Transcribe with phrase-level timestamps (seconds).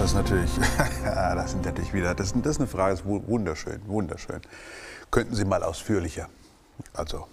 [0.00, 0.50] das ist natürlich,
[1.04, 4.40] das sind natürlich wieder, das, ist eine Frage, das ist wunderschön, wunderschön.
[5.10, 6.28] Könnten Sie mal ausführlicher?
[6.94, 7.26] Also,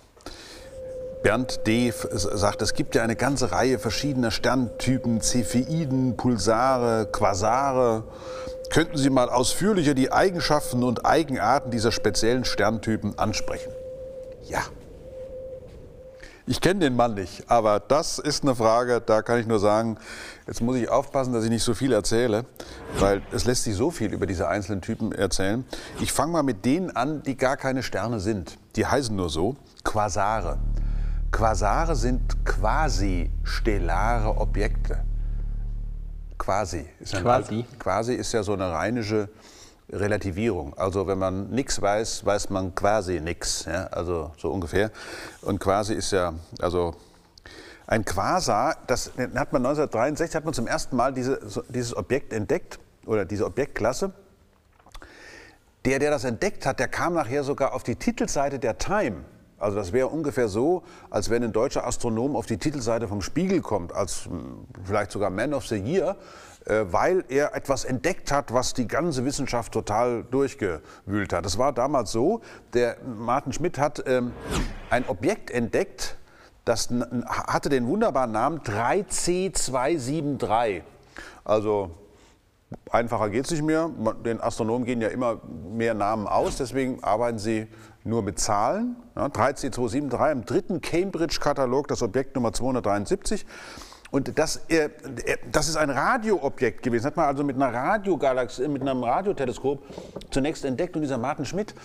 [1.23, 1.93] Bernd D.
[1.93, 8.03] sagt, es gibt ja eine ganze Reihe verschiedener Sterntypen, Cepheiden, Pulsare, Quasare.
[8.69, 13.71] Könnten Sie mal ausführlicher die Eigenschaften und Eigenarten dieser speziellen Sterntypen ansprechen?
[14.43, 14.59] Ja.
[16.49, 19.97] Ich kenne den Mann nicht, aber das ist eine Frage, da kann ich nur sagen,
[20.47, 22.45] jetzt muss ich aufpassen, dass ich nicht so viel erzähle,
[22.99, 25.65] weil es lässt sich so viel über diese einzelnen Typen erzählen.
[25.99, 28.57] Ich fange mal mit denen an, die gar keine Sterne sind.
[28.77, 30.57] Die heißen nur so, Quasare.
[31.33, 35.03] Quasare sind quasi stellare Objekte.
[36.37, 36.85] Quasi.
[37.01, 37.65] Ist quasi.
[37.77, 39.27] quasi ist ja so eine rheinische
[39.89, 40.73] Relativierung.
[40.77, 43.65] Also wenn man nichts weiß, weiß man quasi nichts.
[43.65, 43.87] Ja?
[43.87, 44.91] Also so ungefähr.
[45.41, 46.95] Und quasi ist ja, also
[47.87, 51.39] ein Quasar, das hat man 1963 hat man zum ersten Mal diese,
[51.69, 54.11] dieses Objekt entdeckt oder diese Objektklasse.
[55.85, 59.23] Der, der das entdeckt hat, der kam nachher sogar auf die Titelseite der Time.
[59.59, 63.61] Also das wäre ungefähr so, als wenn ein deutscher Astronom auf die Titelseite vom Spiegel
[63.61, 66.17] kommt, als hm, vielleicht sogar Man of the Year,
[66.65, 71.45] äh, weil er etwas entdeckt hat, was die ganze Wissenschaft total durchgewühlt hat.
[71.45, 72.41] Das war damals so,
[72.73, 74.31] der Martin Schmidt hat ähm,
[74.89, 76.17] ein Objekt entdeckt,
[76.65, 76.89] das
[77.29, 80.81] hatte den wunderbaren Namen 3C273.
[81.45, 81.91] Also
[82.91, 83.89] einfacher geht es nicht mehr.
[84.25, 87.67] Den Astronomen gehen ja immer mehr Namen aus, deswegen arbeiten sie
[88.03, 88.95] nur mit Zahlen.
[89.15, 93.45] Ja, 3C273 im dritten Cambridge-Katalog, das Objekt Nummer 273.
[94.09, 94.89] Und das, äh,
[95.51, 97.07] das ist ein Radioobjekt gewesen.
[97.07, 99.83] Hat man also mit einer Radiogalaxie, mit einem Radioteleskop
[100.31, 100.95] zunächst entdeckt.
[100.95, 101.75] Und dieser Martin Schmidt,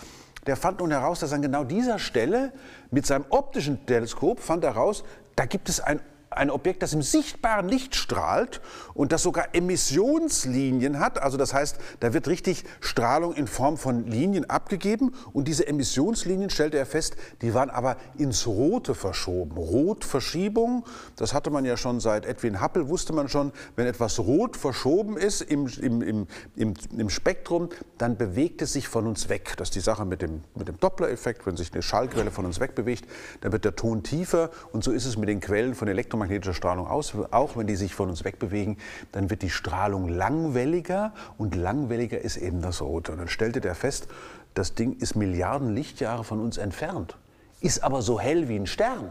[0.47, 2.53] der fand nun heraus, dass an genau dieser Stelle
[2.91, 5.03] mit seinem optischen Teleskop fand er heraus,
[5.35, 6.01] da gibt es ein
[6.37, 8.61] ein Objekt, das im sichtbaren Licht strahlt
[8.95, 11.21] und das sogar Emissionslinien hat.
[11.23, 16.51] Also das heißt, da wird richtig Strahlung in Form von Linien abgegeben und diese Emissionslinien,
[16.51, 19.57] stellte er fest, die waren aber ins Rote verschoben.
[19.57, 20.85] Rotverschiebung,
[21.17, 25.17] das hatte man ja schon seit Edwin Hubble, wusste man schon, wenn etwas rot verschoben
[25.17, 26.27] ist im, im, im,
[26.57, 27.69] im, im Spektrum,
[27.99, 29.55] dann bewegt es sich von uns weg.
[29.57, 32.61] Das ist die Sache mit dem, mit dem Doppler-Effekt, wenn sich eine Schallquelle von uns
[32.61, 33.07] wegbewegt,
[33.41, 36.55] dann wird der Ton tiefer und so ist es mit den Quellen von Elektromagnetismus elektromagnetischer
[36.55, 38.77] Strahlung aus, auch wenn die sich von uns wegbewegen,
[39.13, 43.13] dann wird die Strahlung langwelliger und langwelliger ist eben das Rote.
[43.13, 44.09] Und dann stellte der fest,
[44.55, 47.17] das Ding ist Milliarden Lichtjahre von uns entfernt,
[47.61, 49.11] ist aber so hell wie ein Stern.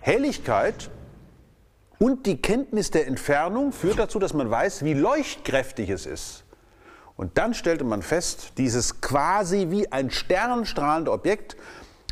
[0.00, 0.90] Helligkeit
[1.98, 6.44] und die Kenntnis der Entfernung führt dazu, dass man weiß, wie leuchtkräftig es ist.
[7.16, 11.56] Und dann stellte man fest, dieses quasi wie ein Stern strahlende Objekt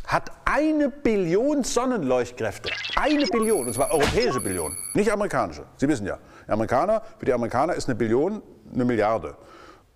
[0.07, 2.69] hat eine Billion Sonnenleuchtkräfte.
[2.95, 5.65] Eine Billion, und zwar europäische Billion, nicht amerikanische.
[5.75, 8.41] Sie wissen ja, Amerikaner, für die Amerikaner ist eine Billion
[8.73, 9.35] eine Milliarde.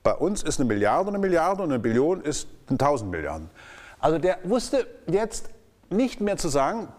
[0.04, 3.50] Bei uns ist eine Milliarde eine Milliarde und eine Billion ist ein Tausend Milliarden.
[4.00, 5.50] Also der wusste jetzt
[5.90, 6.90] nicht mehr zu sagen,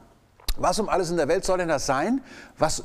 [0.57, 2.23] was um alles in der Welt soll denn das sein,
[2.59, 2.85] was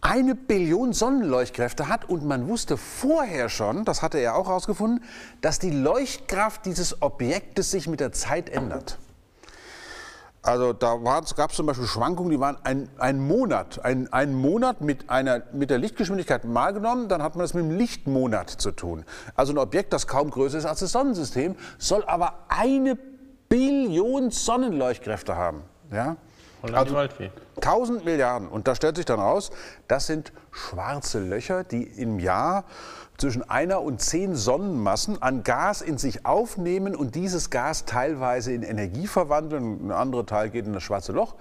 [0.00, 5.04] eine Billion Sonnenleuchtkräfte hat und man wusste vorher schon, das hatte er auch herausgefunden,
[5.40, 8.98] dass die Leuchtkraft dieses Objektes sich mit der Zeit ändert.
[10.44, 13.84] Also da gab es zum Beispiel Schwankungen, die waren ein, ein Monat.
[13.84, 17.64] Ein, ein Monat mit, einer, mit der Lichtgeschwindigkeit mal genommen, dann hat man das mit
[17.64, 19.04] dem Lichtmonat zu tun.
[19.36, 22.98] Also ein Objekt, das kaum größer ist als das Sonnensystem, soll aber eine
[23.48, 25.62] Billion Sonnenleuchtkräfte haben.
[25.92, 26.16] Ja?
[26.62, 26.96] Also
[27.56, 28.48] 1000 Milliarden.
[28.48, 29.50] Und da stellt sich dann raus,
[29.88, 32.64] das sind schwarze Löcher, die im Jahr
[33.18, 38.62] zwischen einer und zehn Sonnenmassen an Gas in sich aufnehmen und dieses Gas teilweise in
[38.62, 39.86] Energie verwandeln.
[39.86, 41.34] Ein anderer Teil geht in das schwarze Loch.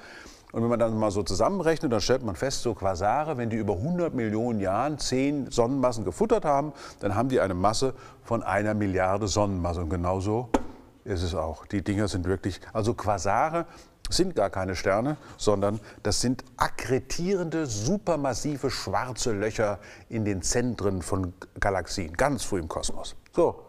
[0.51, 3.55] Und wenn man dann mal so zusammenrechnet, dann stellt man fest, so Quasare, wenn die
[3.55, 7.93] über 100 Millionen Jahren zehn Sonnenmassen gefuttert haben, dann haben die eine Masse
[8.23, 9.81] von einer Milliarde Sonnenmasse.
[9.81, 10.49] Und genauso
[11.05, 11.65] ist es auch.
[11.65, 13.65] Die Dinger sind wirklich, also Quasare
[14.17, 19.79] sind gar keine Sterne, sondern das sind akkretierende, supermassive schwarze Löcher
[20.09, 23.15] in den Zentren von Galaxien, ganz früh im Kosmos.
[23.33, 23.63] So.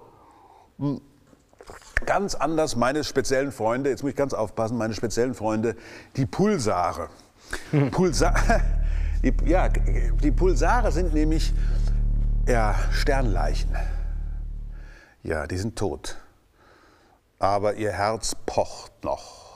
[0.79, 1.01] Hm.
[2.05, 5.77] Ganz anders meine speziellen Freunde, jetzt muss ich ganz aufpassen, meine speziellen Freunde,
[6.17, 7.09] die Pulsare.
[7.71, 7.91] Hm.
[7.91, 8.35] Pulsa
[9.23, 11.53] die, ja, die Pulsare sind nämlich
[12.47, 13.77] ja, Sternleichen.
[15.23, 16.17] Ja, die sind tot.
[17.39, 19.52] Aber ihr Herz pocht noch.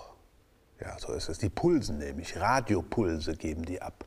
[0.81, 1.39] Ja, so ist es.
[1.39, 4.05] Die pulsen nämlich, Radiopulse geben die ab.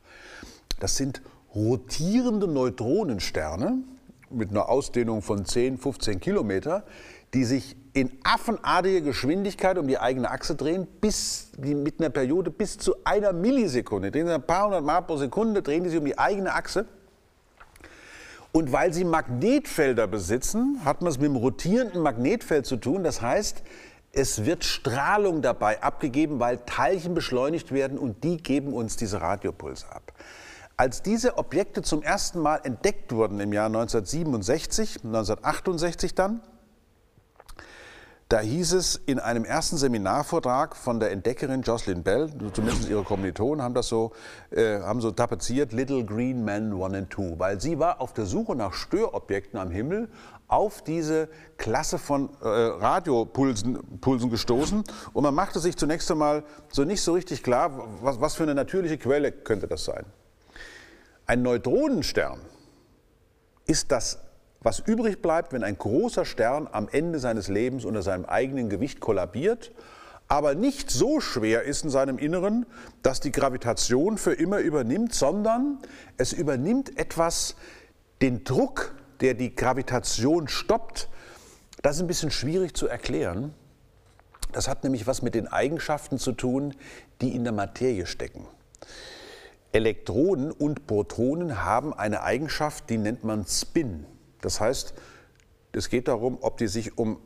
[0.79, 1.21] Das sind
[1.55, 3.79] rotierende Neutronensterne
[4.29, 6.83] mit einer Ausdehnung von 10, 15 Kilometer,
[7.33, 12.77] die sich in affenartiger Geschwindigkeit um die eigene Achse drehen, bis mit einer Periode bis
[12.77, 14.11] zu einer Millisekunde.
[14.11, 16.85] Drehen sie ein paar hundert Mal pro Sekunde, drehen die sich um die eigene Achse.
[18.51, 23.03] Und weil sie Magnetfelder besitzen, hat man es mit einem rotierenden Magnetfeld zu tun.
[23.03, 23.63] Das heißt,
[24.11, 29.91] es wird Strahlung dabei abgegeben, weil Teilchen beschleunigt werden und die geben uns diese Radiopulse
[29.91, 30.13] ab.
[30.77, 36.41] Als diese Objekte zum ersten Mal entdeckt wurden im Jahr 1967, 1968 dann,
[38.29, 43.63] da hieß es in einem ersten Seminarvortrag von der Entdeckerin Jocelyn Bell, zumindest ihre Kommilitonen
[43.63, 44.11] haben das so,
[44.51, 48.27] äh, haben so tapeziert, Little Green Man One and Two, weil sie war auf der
[48.27, 50.09] Suche nach Störobjekten am Himmel
[50.47, 51.27] auf diese
[51.57, 54.83] Klasse von äh, Radiopulsen Pulsen gestoßen
[55.13, 58.53] und man machte sich zunächst einmal so nicht so richtig klar, was, was für eine
[58.53, 60.05] natürliche Quelle könnte das sein.
[61.25, 62.39] Ein Neutronenstern
[63.65, 64.19] ist das
[64.61, 68.99] was übrig bleibt, wenn ein großer Stern am Ende seines Lebens unter seinem eigenen Gewicht
[68.99, 69.71] kollabiert,
[70.27, 72.65] aber nicht so schwer ist in seinem Inneren,
[73.01, 75.79] dass die Gravitation für immer übernimmt, sondern
[76.17, 77.55] es übernimmt etwas,
[78.21, 81.09] den Druck, der die Gravitation stoppt.
[81.81, 83.53] Das ist ein bisschen schwierig zu erklären.
[84.51, 86.75] Das hat nämlich was mit den Eigenschaften zu tun,
[87.21, 88.45] die in der Materie stecken.
[89.71, 94.05] Elektronen und Protonen haben eine Eigenschaft, die nennt man Spin.
[94.41, 94.93] Das heißt,
[95.71, 97.19] es geht darum, ob die sich um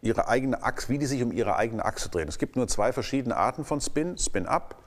[0.00, 2.28] ihre eigene Achse, wie die sich um ihre eigene Achse drehen.
[2.28, 4.82] Es gibt nur zwei verschiedene Arten von Spin, Spin Up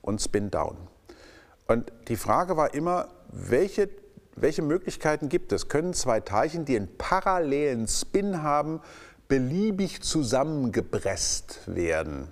[0.00, 0.76] und Spin Down.
[1.66, 3.88] Und die Frage war immer, welche,
[4.36, 5.68] welche Möglichkeiten gibt es?
[5.68, 8.80] Können zwei Teilchen, die einen parallelen Spin haben,
[9.28, 12.28] beliebig zusammengepresst werden?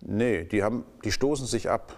[0.00, 1.96] Nee, die, haben, die stoßen sich ab.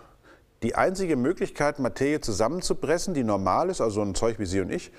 [0.63, 4.93] Die einzige Möglichkeit, Materie zusammenzupressen, die normal ist, also ein Zeug wie Sie und ich,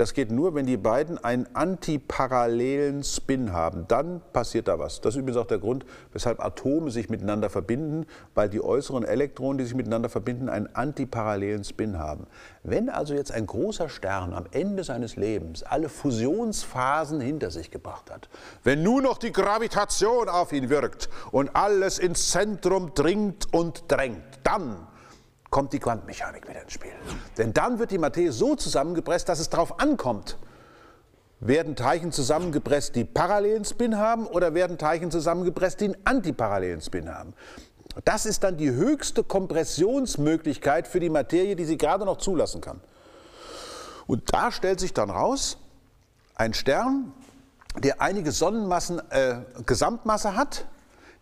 [0.00, 3.84] das geht nur, wenn die beiden einen antiparallelen Spin haben.
[3.86, 5.02] Dann passiert da was.
[5.02, 9.58] Das ist übrigens auch der Grund, weshalb Atome sich miteinander verbinden, weil die äußeren Elektronen,
[9.58, 12.26] die sich miteinander verbinden, einen antiparallelen Spin haben.
[12.62, 18.10] Wenn also jetzt ein großer Stern am Ende seines Lebens alle Fusionsphasen hinter sich gebracht
[18.10, 18.30] hat,
[18.64, 24.24] wenn nur noch die Gravitation auf ihn wirkt und alles ins Zentrum dringt und drängt,
[24.44, 24.86] dann
[25.50, 26.92] kommt die Quantenmechanik wieder ins Spiel.
[27.36, 30.38] Denn dann wird die Materie so zusammengepresst, dass es darauf ankommt,
[31.40, 37.12] werden Teilchen zusammengepresst, die parallelen Spin haben oder werden Teilchen zusammengepresst, die einen antiparallelen Spin
[37.12, 37.34] haben.
[38.04, 42.80] Das ist dann die höchste Kompressionsmöglichkeit für die Materie, die sie gerade noch zulassen kann.
[44.06, 45.58] Und da stellt sich dann raus,
[46.34, 47.12] ein Stern,
[47.78, 49.36] der einige Sonnenmassen äh,
[49.66, 50.66] Gesamtmasse hat,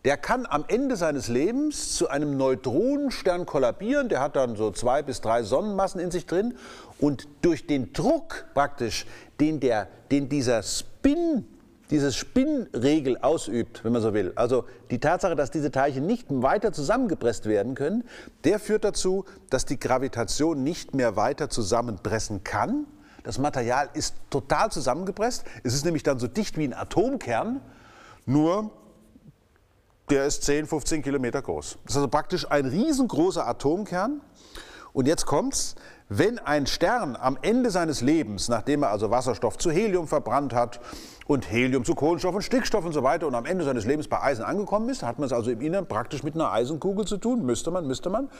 [0.05, 4.09] der kann am Ende seines Lebens zu einem Neutronenstern kollabieren.
[4.09, 6.55] Der hat dann so zwei bis drei Sonnenmassen in sich drin.
[7.01, 9.07] Und durch den Druck praktisch,
[9.41, 11.47] den, der, den dieser Spin,
[11.91, 16.73] diese Spinnregel ausübt, wenn man so will, also die Tatsache, dass diese Teilchen nicht weiter
[16.73, 18.05] zusammengepresst werden können,
[18.45, 22.87] der führt dazu, dass die Gravitation nicht mehr weiter zusammenpressen kann.
[23.25, 25.45] Das Material ist total zusammengepresst.
[25.65, 27.61] Es ist nämlich dann so dicht wie ein Atomkern.
[28.27, 28.71] Nur
[30.11, 31.79] der ist 10, 15 Kilometer groß.
[31.85, 34.21] Das ist also praktisch ein riesengroßer Atomkern.
[34.93, 35.77] Und jetzt kommt's,
[36.09, 40.81] wenn ein Stern am Ende seines Lebens, nachdem er also Wasserstoff zu Helium verbrannt hat
[41.27, 44.23] und Helium zu Kohlenstoff und Stickstoff und so weiter und am Ende seines Lebens bei
[44.23, 47.45] Eisen angekommen ist, hat man es also im Inneren praktisch mit einer Eisenkugel zu tun.
[47.45, 48.31] Müsste man, müsste man.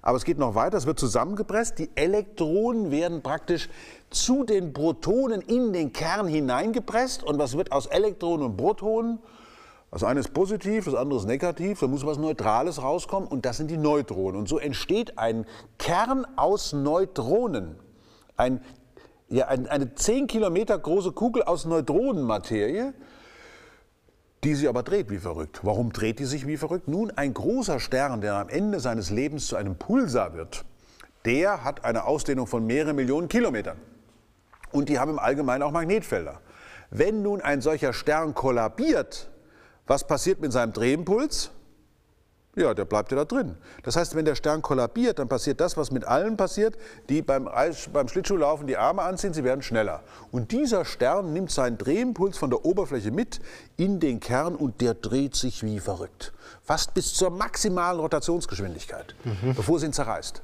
[0.00, 1.78] Aber es geht noch weiter, es wird zusammengepresst.
[1.78, 3.68] Die Elektronen werden praktisch
[4.08, 7.22] zu den Protonen in den Kern hineingepresst.
[7.22, 9.18] Und was wird aus Elektronen und Protonen?
[9.90, 13.56] Das eine ist positiv, das andere ist negativ, da muss was Neutrales rauskommen und das
[13.56, 14.38] sind die Neutronen.
[14.38, 15.46] Und so entsteht ein
[15.78, 17.76] Kern aus Neutronen.
[18.36, 18.60] Ein,
[19.28, 22.92] ja, ein, eine 10 Kilometer große Kugel aus Neutronenmaterie,
[24.44, 25.60] die sich aber dreht wie verrückt.
[25.62, 26.86] Warum dreht die sich wie verrückt?
[26.86, 30.64] Nun, ein großer Stern, der am Ende seines Lebens zu einem Pulsar wird,
[31.24, 33.78] der hat eine Ausdehnung von mehreren Millionen Kilometern.
[34.70, 36.40] Und die haben im Allgemeinen auch Magnetfelder.
[36.90, 39.30] Wenn nun ein solcher Stern kollabiert,
[39.88, 41.50] was passiert mit seinem Drehimpuls?
[42.58, 43.56] Ja, der bleibt ja da drin.
[43.84, 46.76] Das heißt, wenn der Stern kollabiert, dann passiert das, was mit allen passiert,
[47.08, 47.48] die beim,
[47.92, 50.02] beim Schlittschuhlaufen die Arme anziehen, sie werden schneller.
[50.32, 53.38] Und dieser Stern nimmt seinen Drehimpuls von der Oberfläche mit
[53.76, 56.32] in den Kern und der dreht sich wie verrückt.
[56.64, 59.54] Fast bis zur maximalen Rotationsgeschwindigkeit, mhm.
[59.54, 60.42] bevor es ihn zerreißt.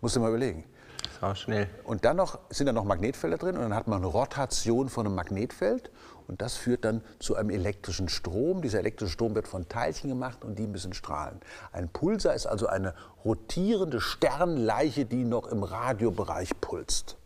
[0.00, 0.64] Musst du mal überlegen.
[1.02, 1.68] Das war schnell.
[1.84, 5.06] Und dann noch, sind da noch Magnetfelder drin und dann hat man eine Rotation von
[5.06, 5.90] einem Magnetfeld
[6.30, 8.62] und das führt dann zu einem elektrischen Strom.
[8.62, 11.40] Dieser elektrische Strom wird von Teilchen gemacht und die müssen strahlen.
[11.72, 12.94] Ein Pulsar ist also eine
[13.24, 17.16] rotierende Sternleiche, die noch im Radiobereich pulst.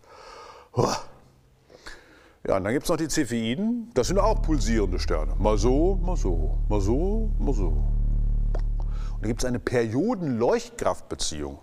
[2.47, 3.91] Ja, und dann gibt es noch die Cepheiden.
[3.93, 5.35] Das sind auch pulsierende Sterne.
[5.39, 7.69] Mal so, mal so, mal so, mal so.
[7.69, 11.59] Und da gibt es eine Periodenleuchtkraftbeziehung.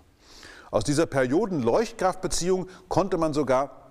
[0.70, 3.81] Aus dieser Periodenleuchtkraftbeziehung konnte man sogar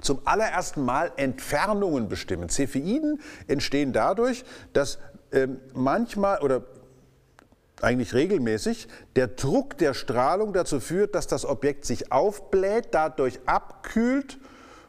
[0.00, 2.48] zum allerersten Mal Entfernungen bestimmen.
[2.48, 4.98] Cepheiden entstehen dadurch, dass
[5.32, 6.62] ähm, manchmal oder
[7.82, 14.38] eigentlich regelmäßig der Druck der Strahlung dazu führt, dass das Objekt sich aufbläht, dadurch abkühlt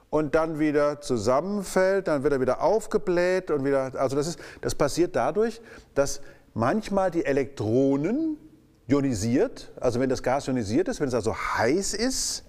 [0.10, 3.94] und dann wieder zusammenfällt, dann wird er wieder aufgebläht und wieder.
[3.96, 5.62] Also das, ist, das passiert dadurch,
[5.96, 6.22] dass
[6.54, 8.38] manchmal die Elektronen
[8.88, 12.44] ionisiert, also wenn das Gas ionisiert ist, wenn es also heiß ist,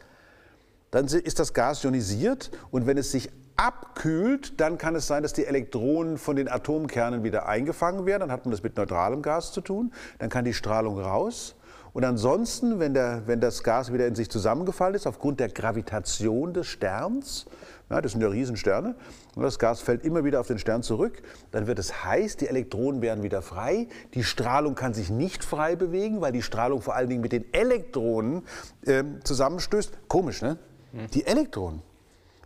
[0.93, 5.33] dann ist das Gas ionisiert und wenn es sich abkühlt, dann kann es sein, dass
[5.33, 8.21] die Elektronen von den Atomkernen wieder eingefangen werden.
[8.21, 9.93] Dann hat man das mit neutralem Gas zu tun.
[10.19, 11.57] Dann kann die Strahlung raus.
[11.93, 16.55] Und ansonsten, wenn, der, wenn das Gas wieder in sich zusammengefallen ist, aufgrund der Gravitation
[16.55, 17.45] des Sterns,
[17.91, 18.95] ja, das sind ja Riesensterne,
[19.35, 22.49] und das Gas fällt immer wieder auf den Stern zurück, dann wird es heiß, die
[22.49, 26.95] Elektronen werden wieder frei, die Strahlung kann sich nicht frei bewegen, weil die Strahlung vor
[26.95, 28.43] allen Dingen mit den Elektronen
[28.87, 30.09] äh, zusammenstößt.
[30.09, 30.57] Komisch, ne?
[30.93, 31.11] Hm.
[31.11, 31.83] Die Elektronen.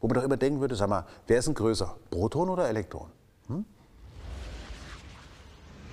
[0.01, 3.11] Wo man doch immer denken würde, sag mal, wer ist denn größer, Proton oder Elektron?
[3.49, 3.65] Hm?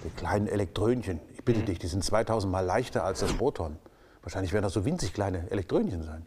[0.04, 1.66] Die kleinen Elektrönchen, ich bitte mhm.
[1.66, 3.78] dich, die sind 2000 Mal leichter als das Proton.
[4.22, 6.26] Wahrscheinlich werden das so winzig kleine Elektrönchen sein.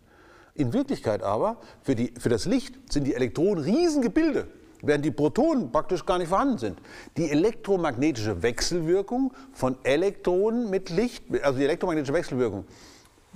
[0.55, 4.49] In Wirklichkeit aber, für, die, für das Licht sind die Elektronen Riesengebilde,
[4.81, 6.79] während die Protonen praktisch gar nicht vorhanden sind.
[7.19, 12.65] Die elektromagnetische Wechselwirkung von Elektronen mit Licht, also die elektromagnetische Wechselwirkung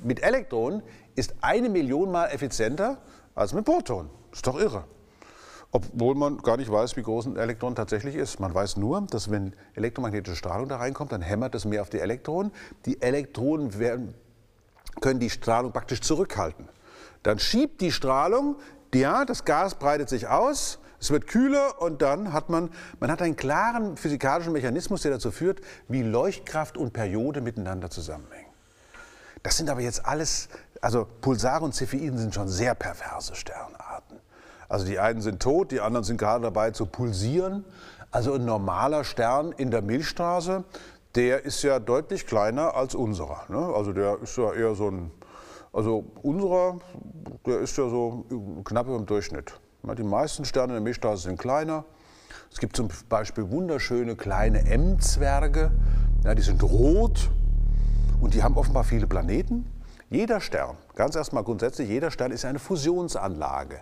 [0.03, 0.83] mit Elektronen
[1.15, 2.99] ist eine Million Mal effizienter
[3.35, 4.11] als mit Protonen.
[4.33, 4.85] Ist doch irre.
[5.73, 8.41] Obwohl man gar nicht weiß, wie groß ein Elektron tatsächlich ist.
[8.41, 12.01] Man weiß nur, dass wenn elektromagnetische Strahlung da reinkommt, dann hämmert es mehr auf die
[12.01, 12.53] Elektronen.
[12.87, 14.15] Die Elektronen werden,
[15.01, 16.69] können die Strahlung praktisch zurückhalten.
[17.23, 18.57] Dann schiebt die Strahlung,
[18.95, 23.23] ja, das Gas breitet sich aus, es wird kühler und dann hat man, man hat
[23.23, 28.51] einen klaren physikalischen Mechanismus, der dazu führt, wie Leuchtkraft und Periode miteinander zusammenhängen.
[29.43, 30.49] Das sind aber jetzt alles,
[30.81, 34.19] also Pulsare und Cepheiden sind schon sehr perverse Sternarten.
[34.69, 37.65] Also die einen sind tot, die anderen sind gerade dabei zu pulsieren.
[38.11, 40.65] Also ein normaler Stern in der Milchstraße,
[41.15, 43.43] der ist ja deutlich kleiner als unserer.
[43.49, 43.59] Ne?
[43.59, 45.11] Also der ist ja eher so ein,
[45.73, 46.79] also unserer,
[47.47, 48.25] der ist ja so
[48.65, 49.53] knapp im Durchschnitt.
[49.83, 51.85] Die meisten Sterne in der Milchstraße sind kleiner.
[52.53, 55.71] Es gibt zum Beispiel wunderschöne kleine M-Zwerge,
[56.25, 57.31] ja, die sind rot
[58.21, 59.67] und die haben offenbar viele Planeten.
[60.13, 63.81] Jeder Stern, ganz erstmal grundsätzlich, jeder Stern ist eine Fusionsanlage.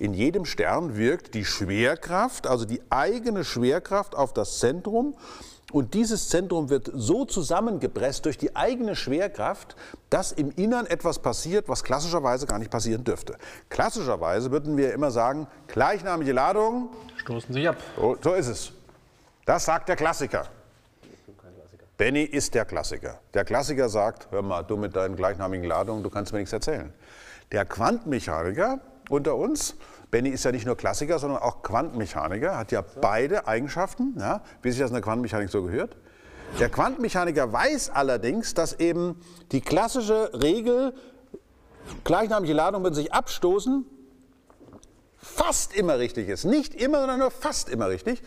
[0.00, 5.14] In jedem Stern wirkt die Schwerkraft, also die eigene Schwerkraft auf das Zentrum.
[5.70, 9.76] Und dieses Zentrum wird so zusammengepresst durch die eigene Schwerkraft,
[10.10, 13.36] dass im Innern etwas passiert, was klassischerweise gar nicht passieren dürfte.
[13.68, 17.76] Klassischerweise würden wir immer sagen, gleichnamige Ladungen stoßen sich ab.
[17.94, 18.72] So, so ist es.
[19.44, 20.48] Das sagt der Klassiker.
[21.98, 23.18] Benny ist der Klassiker.
[23.34, 26.92] Der Klassiker sagt, hör mal, du mit deinen gleichnamigen Ladungen, du kannst mir nichts erzählen.
[27.50, 28.78] Der Quantenmechaniker
[29.10, 29.74] unter uns,
[30.12, 34.70] Benny ist ja nicht nur Klassiker, sondern auch Quantenmechaniker, hat ja beide Eigenschaften, ja, wie
[34.70, 35.96] sich das in der Quantenmechanik so gehört.
[36.60, 40.94] Der Quantenmechaniker weiß allerdings, dass eben die klassische Regel,
[42.04, 43.84] gleichnamige Ladungen würden sich abstoßen,
[45.16, 46.44] fast immer richtig ist.
[46.44, 48.22] Nicht immer, sondern nur fast immer richtig.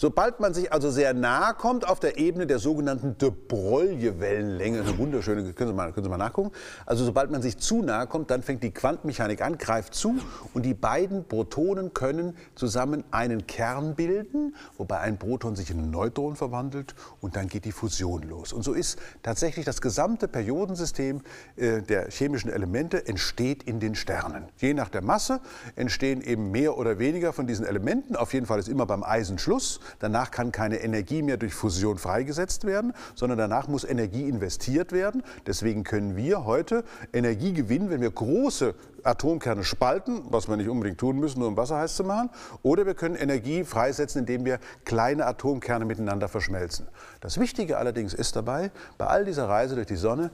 [0.00, 4.96] Sobald man sich also sehr nahe kommt auf der Ebene der sogenannten de Broglie-Wellenlänge, eine
[4.96, 6.52] wunderschöne, können Sie, mal, können Sie mal nachgucken,
[6.86, 10.16] also sobald man sich zu nahe kommt, dann fängt die Quantenmechanik an, greift zu
[10.54, 15.90] und die beiden Protonen können zusammen einen Kern bilden, wobei ein Proton sich in ein
[15.90, 18.54] Neutron verwandelt und dann geht die Fusion los.
[18.54, 21.20] Und so ist tatsächlich das gesamte Periodensystem
[21.56, 24.48] äh, der chemischen Elemente entsteht in den Sternen.
[24.56, 25.42] Je nach der Masse
[25.76, 28.16] entstehen eben mehr oder weniger von diesen Elementen.
[28.16, 29.78] Auf jeden Fall ist immer beim Eisen Schluss.
[29.98, 35.22] Danach kann keine Energie mehr durch Fusion freigesetzt werden, sondern danach muss Energie investiert werden.
[35.46, 40.98] Deswegen können wir heute Energie gewinnen, wenn wir große Atomkerne spalten, was wir nicht unbedingt
[40.98, 42.30] tun müssen, nur um Wasser heiß zu machen.
[42.62, 46.86] Oder wir können Energie freisetzen, indem wir kleine Atomkerne miteinander verschmelzen.
[47.20, 50.30] Das Wichtige allerdings ist dabei, bei all dieser Reise durch die Sonne,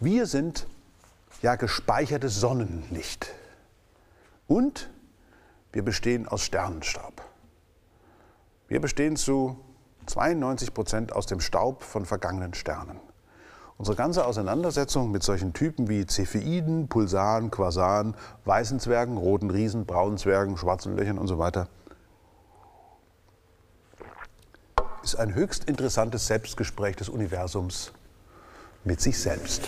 [0.00, 0.66] wir sind
[1.42, 3.28] ja gespeichertes Sonnenlicht.
[4.46, 4.90] Und
[5.72, 7.22] wir bestehen aus Sternenstaub.
[8.74, 9.56] Wir bestehen zu
[10.06, 12.98] 92 Prozent aus dem Staub von vergangenen Sternen.
[13.78, 18.16] Unsere ganze Auseinandersetzung mit solchen Typen wie Cepheiden, Pulsaren, Quasaren,
[18.46, 21.68] weißen Zwergen, roten Riesen, braunen Zwergen, schwarzen Löchern und so weiter
[25.04, 27.92] ist ein höchst interessantes Selbstgespräch des Universums
[28.82, 29.62] mit sich selbst.